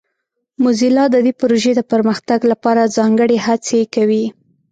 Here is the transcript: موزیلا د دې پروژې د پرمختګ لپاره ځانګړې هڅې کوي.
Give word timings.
موزیلا 0.63 1.05
د 1.11 1.15
دې 1.25 1.33
پروژې 1.41 1.71
د 1.75 1.81
پرمختګ 1.91 2.39
لپاره 2.51 2.91
ځانګړې 2.97 3.37
هڅې 3.45 3.79
کوي. 3.95 4.25